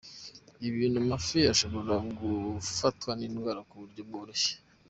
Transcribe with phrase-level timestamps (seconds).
[0.65, 4.53] Ibi bituma amafi ashobora gufatwa n’indwara ku buryo bworoshye.